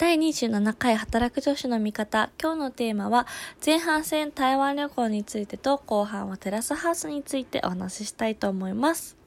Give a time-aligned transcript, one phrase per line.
[0.00, 2.30] 第27回働く女子の味方。
[2.40, 3.26] 今日のテーマは、
[3.62, 9.18] 前半戦台湾旅行についてと、後半はテラスハウスについてお話ししたいと思います。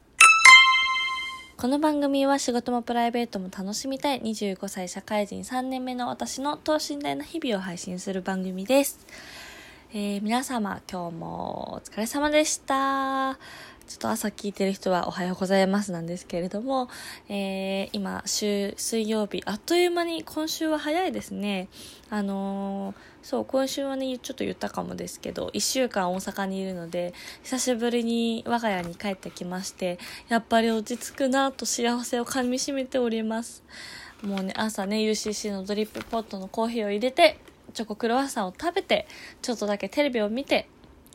[1.57, 8.97] この番組は仕事もプライベートも楽しみたい25歳社会人3年目の私の等身大な日々を配信する番組です。
[9.93, 13.37] えー、皆様、今日もお疲れ様でした。
[13.87, 16.89] ちょっと朝聞いてる人はおはようございますなんですけれども、
[17.27, 21.67] えー、今、週、水曜日、あっという間に今週は早いですね。
[22.09, 27.13] あのー、そう、今週はね、ちょっと言ったかもですけど、1週間大阪にいるので、
[27.43, 33.63] 久しぶりに我が家に帰ってきまして、やっぱり落ち着くなと幸せをかみしめております。
[34.21, 37.37] もうね、朝ね、UCC のドリップポットのコーヒーを入れて、
[37.73, 39.07] チョコクロワッサンを食べて、
[39.41, 40.69] ちょっとだけテレビを見て、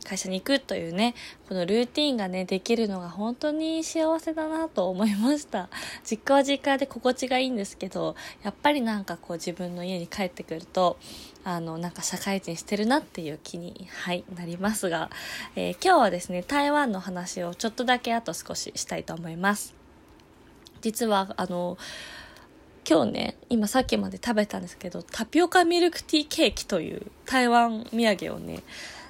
[0.04, 1.14] 会社に行くというね、
[1.48, 5.68] このルーティンがね、できるのが本当に幸せだなと思いました。
[6.04, 10.98] 実家は実家で心地がいいんですけど、やっぱりなんかこう自分の家に帰ってくると、
[11.44, 15.10] あの、なんか社会人してるなっていう気に、はい、なりますが、
[15.56, 19.74] えー、今日はですね、台湾の話をちょっとだけあと少ししたいと思います。
[20.80, 21.76] 実は、あの、
[22.90, 28.62] 今日ね、今さっきまで食べたんですけど、タピオカミルクティーケーキという台湾土産をね、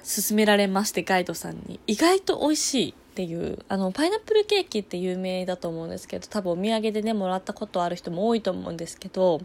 [0.03, 1.79] 勧められまして、ガイドさんに。
[1.87, 9.39] 意外と美味しいっていう、あの、パイナップルケーキって有名だと思うんですけど、多分お土産でね、もらったことある人も多いと思うんですけど、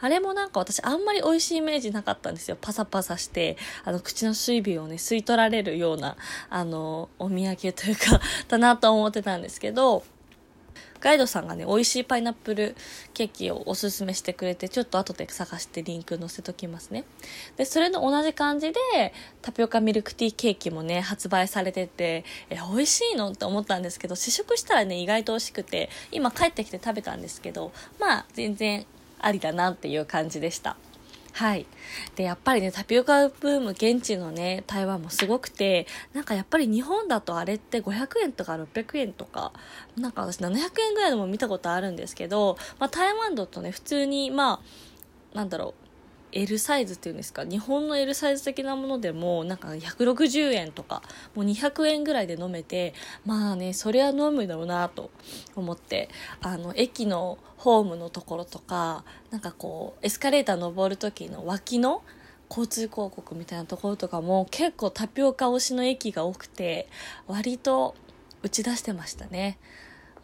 [0.00, 2.58] あれもなんか私あんまり美味しいイメージなかったんですよ。
[2.60, 6.16] パサパサして、あの、口の水分をね、吸い取られるような、
[6.50, 10.02] あの、お土産というかだなと思ってたんですけど、
[11.00, 12.74] ガイドさんがね、美味しいパイナップル
[13.14, 17.04] ケーキをおすすめしてくれて、ちょっと後で探してリンク載せときますね。
[17.56, 28.86] で、それの同じ感じで、タピオカミルクティーケーキもね、発売されてて、え、美味しいのって思ったんですけど、試食したらね、意外と美味しくて、今帰ってきて食べたんですけど、まあ、全然
[29.20, 30.76] ありだなっていう感じでした。
[31.36, 31.66] はい。
[32.14, 39.52] で、やっぱりね、タピオカブーム、現地のね、台湾もすごくて、なんかやっぱり日本だとあれって500円とか600円とか、
[39.98, 44.62] なんか私700円ぐらいのも見たことあるんですけど、まあ台湾だとね、普通に、ま
[45.34, 45.85] あ、なんだろう、
[46.36, 47.44] L サイズっていうんですか？
[47.44, 51.02] 日本の L サイズ的なものでもなんか160円とか
[51.34, 52.92] もう200円ぐらいで飲めて
[53.24, 55.10] まあねそりゃ飲むだろうなと
[55.54, 56.10] 思って
[56.42, 62.02] あの駅のホームのところとかなんかこうエスカレーター登る時の脇の
[62.50, 66.88] 交通広告みたいなところとかも結構タピオカ推しの駅が多くて
[67.26, 67.96] 割と
[68.42, 69.58] 打ち出してましたね。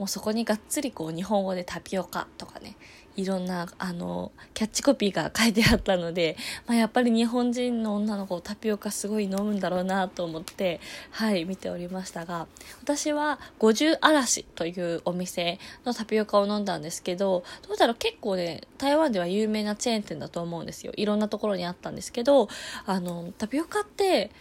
[0.03, 2.75] もうそこにがっつりこう日本語でタピオカとかね、
[3.15, 6.37] いろんなあのキャッチコピーが書いてあったので、
[6.67, 10.81] まあ、やっぱり日本人の女の子タピオカすごい飲むんだろうなと思って
[11.13, 12.49] はい見ておりましたが
[12.83, 20.93] 私は五十嵐というお店のタピオカを飲んだんですけどどうだろう結構ね台湾では有名なチェーン店だと思うんですよ。
[20.97, 22.49] いろんなところにあったんですけど
[22.87, 24.33] あのタピオカって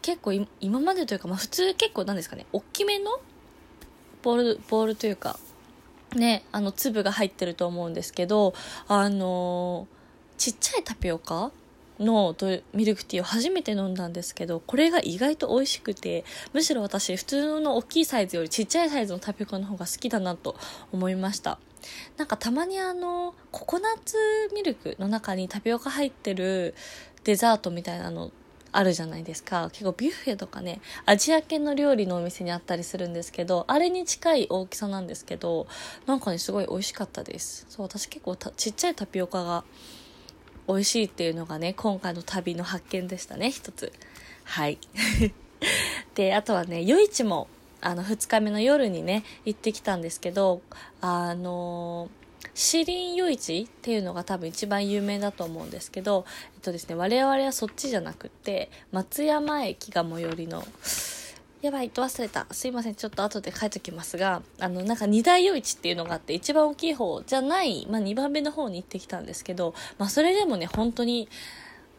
[0.00, 3.10] 結構今までというか、まあ、普通結構なんですかね大きめの
[4.26, 5.38] ボール、ボールというか、
[6.16, 8.54] ね、あの、粒が入ってると思うんですけど、
[8.88, 9.86] あの
[10.36, 11.52] ちっちゃいタピオカ
[12.00, 12.34] の
[12.74, 20.56] ミルクティーを初めて飲んだんですけど、これが意外と美味しくて、むしろ私、普通の大きいサイズよりちっちゃいサイズのタピオカの方が好きだなと
[20.90, 21.60] 思いました。
[22.16, 24.16] なんかたまにあの、ココナッツ
[24.52, 26.74] ミルクの中にタピオカ入ってる
[27.22, 28.32] デザートみたいなの
[28.76, 29.70] あるじゃないですか。
[29.72, 35.66] 結構ビュッフェとかねアジア系の料理のお店にあったりするんですけどあれに近い大きさなんですけど
[36.04, 37.64] なんかねすごい美味しかったです。
[37.70, 39.64] そう私結構ちっちゃいタピオカが
[40.68, 43.92] 美味しいっていうのがね今回の旅の発見でしたね一つ。
[44.44, 44.78] はい。
[46.14, 47.48] であとはね夜市も
[47.80, 50.60] あの2日目の夜にね行ってきたんですけど
[51.00, 56.24] あのーシリン夜市っていうのが多分一番有名だと思うんですけど、
[56.54, 60.64] えっとですね、我々はそっちじゃなくて、松山駅が最寄りの、
[61.62, 62.46] やばい、と忘れた。
[62.52, 71.28] すいません、ちょっと後で書いときますが、あの、なんか二大夜市っていうのがあって、一番大きい方じゃない、まあ二番目の方に行ってきたんですけど、まあそれでもね、本当に、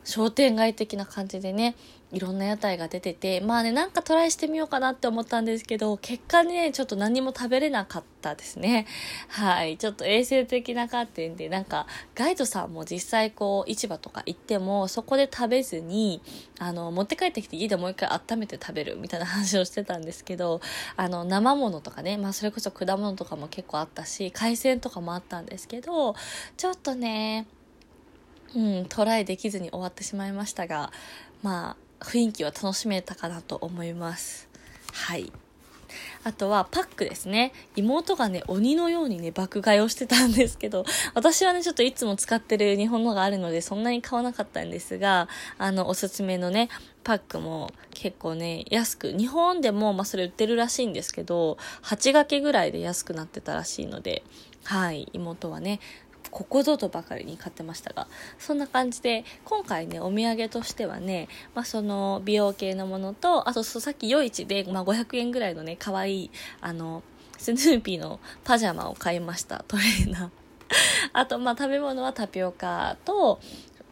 [0.07, 1.75] 商店街的な感じでね、
[2.13, 8.85] いろんな屋台が出てて、まあね、なんかトライしてみようかなって思ったんですけど、結果ね、ちょっと何も食べれなかったですね。
[9.27, 9.77] はい。
[9.77, 16.21] ちょっと衛生的な観点で、なんか、ガイドさんも実際こう、市場とか行っても、そこで食べずに、
[16.59, 20.61] あの、持って帰ってきて家でもう一回温めて食べるみたいな話をしてたんですけど、
[20.95, 26.15] あの、生物とかね、まあそれこそ果物とかも結構あったし、海鮮とかもあったんですけど、
[26.55, 27.47] ちょっとね、
[28.55, 30.89] うん、トライできずに終わってしまいましたが、
[31.43, 34.47] まあ、雰囲気は楽しめたかなと思います。
[34.93, 35.31] はい。
[36.23, 37.53] あとはパックですね。
[37.75, 46.69] 妹がね、鬼のようにね、爆買いをしてたんですけど、私はね、ちょっといつも使ってる日本のがあるので、そんなに買わなかったんですが、あの、おすすめのね、
[47.03, 54.23] パックも結構ね、安く、日本でも、まあ、それ売ってるらしいんですけど、8掛けぐらいで安くなってたらしいので、
[54.65, 55.79] はい、妹はね、
[56.31, 58.07] ここぞとばかりに買ってましたが、
[58.39, 66.31] そんな感じで、今回ね、お土産としてはね、まあ、その、美容系のものと、あと、さっき夜市で、まあ、500円ぐらいのね、可愛い、
[66.61, 67.03] あの、
[67.37, 70.29] スヌーピーのパジャマを買いました、トレーナー。
[71.13, 73.39] あと、まあ、食べ物はタピオカと、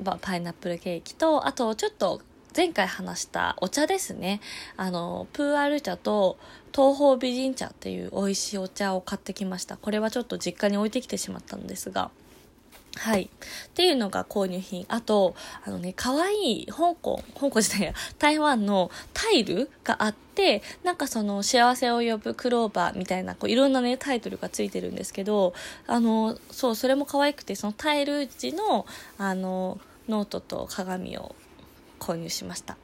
[0.03, 2.21] まあ、パイナップルケーキと、あと、ちょっと、
[2.55, 4.39] 前回話したお茶ですね。
[4.77, 6.37] あの、プーアル茶と
[6.73, 9.75] 東方美人茶っていう美味しいお茶を買ってきました。
[9.75, 12.11] これはちょっと実家に置いてきてしまったんですが、
[12.95, 13.23] はい。
[13.23, 13.27] っ
[13.73, 14.85] ていうのが購入品。
[14.87, 25.53] あと、あのね、可愛い香港、香港じゃないや、台湾のタイルがあって、なんかその幸せを呼ぶクローバーみたいな、こういろんなね、タイトルがついてるんですけど、
[25.87, 28.85] あの、そう、それも可愛くて、そのタイル地の、
[29.17, 31.35] あの、ノートと鏡を
[31.99, 32.77] 購入しました。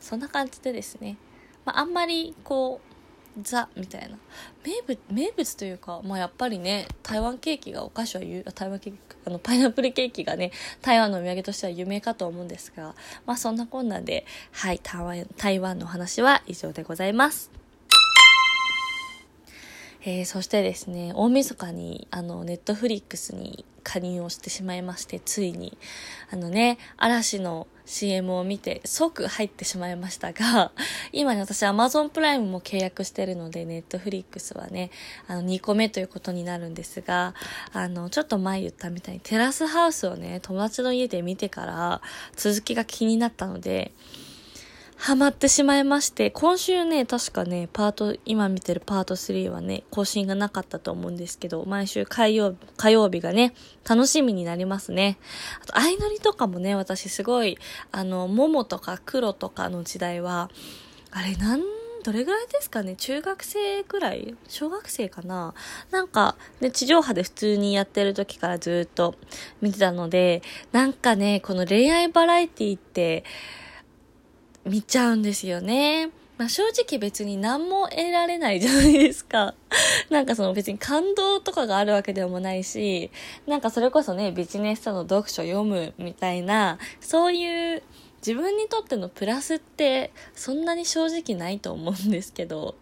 [0.00, 1.16] そんな感じでですね、
[1.64, 2.97] まあ、あんまりこう、
[3.40, 4.16] ザみたいな。
[4.64, 8.22] 名物名物というか、まあ、やっぱりね台湾ケーキがお菓子は
[8.52, 10.50] 台湾ケーキあのパイナップルケーキがね
[10.82, 12.94] 台湾のお土産としては有名かと思うんですが
[13.26, 17.50] まあそんなこんなではい台湾台湾の話は以上でございます。
[20.02, 25.76] えー、そしてですね大晦日にあのネットフリックスに加入をしてしまいましてついに。
[26.30, 30.72] あのね嵐の CM を見て即入ってしまいましたが、
[31.10, 34.90] 今ね、私 Amazon プライムも契約してるので、Netflix はね、
[35.26, 37.34] あの、2個目ということになるんですが、
[37.72, 42.02] あの、ちょっと前言ったみたいにテラスハウスをね、友達の家で見てから
[42.36, 43.92] 続きが気になったので、
[45.00, 53.54] ハマってしまいまして、今週ね、確かね、パート、今見てるパート3はね、更新がなかったと思うんですけど、毎週火曜日、火曜日がね、
[53.88, 55.18] 楽しみになりますね。
[55.62, 57.58] あと、相乗りとかもね、私すごい、
[57.92, 60.50] あの、桃とか黒とかの時代は、
[61.12, 61.62] あれ、なん、
[62.04, 64.34] どれぐらいですかね中学生くらい？
[64.48, 65.54] 小学生かな？
[65.90, 69.14] なんか、ね、地上波で普通にやってる時からずっと
[69.60, 70.42] 見てたので、
[70.72, 73.24] なんかね、この恋愛バラエティって、
[74.68, 76.10] 見ちゃうんですよね。
[76.38, 79.54] まあ、正直別に何も得られないじゃないですか。
[80.08, 83.10] なんかその別に感動とかがあるわけでもないし、
[83.46, 87.82] なんかそれこそね、ビジネス書の読書読むみたいな、そういう
[88.18, 92.76] 自分にとってのプラスってそんなに正直ないと思うんですけど、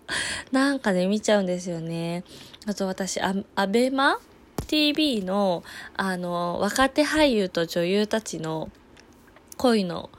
[0.52, 2.24] なんかね、見ちゃうんですよね。
[2.66, 4.20] あと私、アアベマ
[4.66, 5.64] TV の、
[5.96, 8.70] あの、若手俳優と女優たちの
[9.56, 10.10] 恋の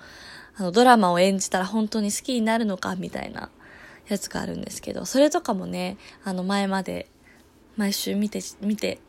[0.58, 3.50] あの、ドラマを演じたら本当に好きになるのかみたいな
[4.08, 7.08] やつがあるんですけど、それとかもね、あの、前まで
[7.76, 9.00] 毎週見て、見て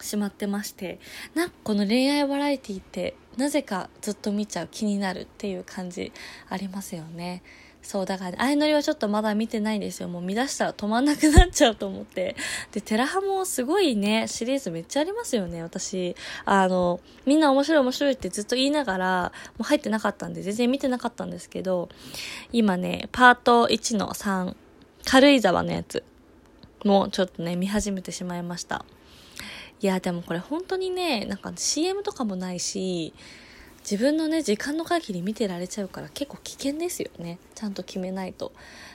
[0.00, 0.98] しまってまして、
[1.34, 6.12] なんかこの恋愛バラエティってなぜかずっと見ちゃう気になるっていう感じ
[6.48, 7.42] ありますよね。
[7.82, 10.08] そう、だから、相乗りはちょっとまだ見てないんですよ。
[10.08, 12.36] もう見出したら止まんなくなっちゃうと思って。
[12.70, 16.14] で、テラハもすごいね、シリーズめっちゃありますよね、私。
[16.44, 21.88] あの、みんな面白い面白いってずっと言いながら、もう入ってなかったんで、全然見てなかったんですけど、
[22.52, 24.54] 今ね、パート1の3、
[25.04, 26.04] 軽井沢のやつ
[26.84, 28.84] もちょっとね、見始めてしまいました。
[29.80, 33.12] いや、でもこれ本当にね、なんか CM とかもないし、
[33.82, 37.38] 自分のね時間の限り見てられちゃうから結構危険ですよね。
[37.54, 38.52] ちゃんと決めないと。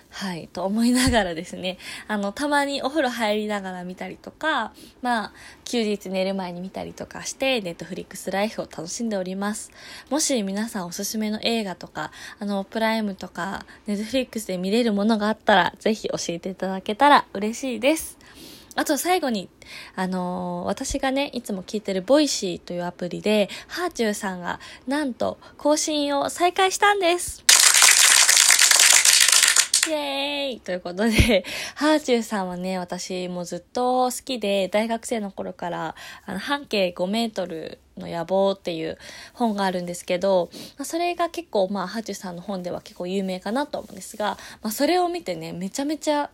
[0.10, 0.48] はい。
[0.48, 1.78] と思いながらですね。
[2.08, 5.34] あのたまにお風呂入りながら見たりとかまあ
[5.66, 9.72] 休日寝る前に見たりとかしてネットフリックスライフを楽しんでおります。
[10.10, 18.18] もし皆さんおすすめの映画とかあのプライムとかネットフリックスで見れるものがあったらぜひ教えていただけたら嬉しいです。
[18.78, 19.50] あと最後に、
[19.96, 27.44] あのー、私がね、いつも聞いてる Voicy というアプリで、はあちゅうさんが、なんと、更新を再開したんです。
[29.88, 30.60] イェーイ！
[30.60, 35.96] ということで、はあちゅうさんはね、私もずっと好きで、大学生の頃から、
[36.28, 39.00] あの、半径5メートルの野望っていう
[39.34, 46.30] 本があるんですけど、まあ、それが結構、まあ、はあちゅうさんの本では結構有名かなと思うんですが、まあ、それを見てね、めちゃめちゃ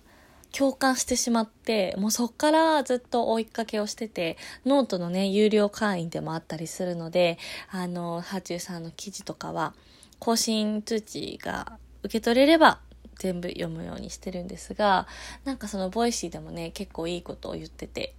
[0.58, 7.40] 共感してしまって、もうそっからずっと追いかけをしてて、ノートのね、有料会員でもあったりするので、
[7.72, 9.74] あの、はあちゅうさんの記事とかは、
[10.20, 12.80] 更新通知が受け取れれば
[13.18, 15.08] 全部読むようにしてるんですが、
[15.44, 18.14] なんかその Voicyでもね、結構いいことを言ってて、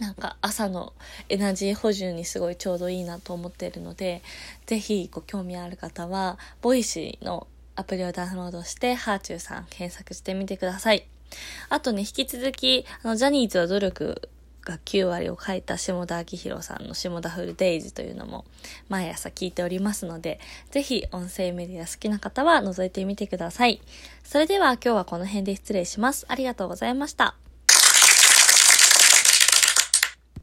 [0.00, 0.92] なんか朝の
[1.28, 4.22] エナジー補充にすごいちょうどいいなと思っているので、
[4.66, 11.11] ぜひご興味ある方は、 Voicyのアプリをダウンロードして、はあちゅうさん検索してみてください。
[11.68, 14.28] あとね、引き続き、あの、ジャニーズは努力
[14.64, 18.44] が9割を書いた霜田明寛さんのシモダフルデイズというのも
[18.88, 23.80] 毎朝聞いておりますので、ぜひ音声メディア好きな方は覗いてみてください。
[24.24, 26.24] それでは今日はこの辺で失礼します。
[26.28, 27.34] ありがとうございました。